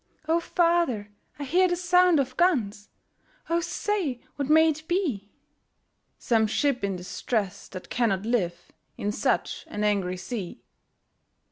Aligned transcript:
'O 0.27 0.39
father! 0.39 1.11
I 1.37 1.43
hear 1.43 1.67
the 1.67 1.75
sound 1.75 2.19
of 2.19 2.35
guns, 2.35 2.89
O 3.51 3.59
say, 3.59 4.19
what 4.35 4.49
may 4.49 4.67
it 4.69 4.87
be?' 4.87 5.29
'Some 6.17 6.47
ship 6.47 6.83
in 6.83 6.95
distress 6.95 7.67
that 7.67 7.91
cannot 7.91 8.25
live 8.25 8.71
In 8.97 9.11
such 9.11 9.63
an 9.67 9.83
angry 9.83 10.17
sea!' 10.17 10.63